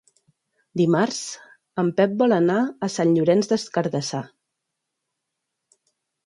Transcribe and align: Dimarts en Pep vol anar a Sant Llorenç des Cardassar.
Dimarts 0.79 1.19
en 1.83 1.91
Pep 1.99 2.15
vol 2.21 2.33
anar 2.37 2.55
a 2.87 2.89
Sant 2.95 3.13
Llorenç 3.19 3.51
des 3.53 3.67
Cardassar. 3.77 4.23